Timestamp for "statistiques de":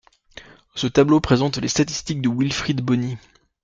1.67-2.29